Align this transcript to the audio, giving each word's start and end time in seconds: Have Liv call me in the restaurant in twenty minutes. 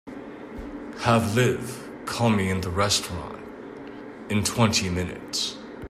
Have 1.01 1.35
Liv 1.35 1.87
call 2.07 2.31
me 2.31 2.49
in 2.49 2.61
the 2.61 2.71
restaurant 2.71 3.37
in 4.31 4.43
twenty 4.43 4.89
minutes. 4.89 5.57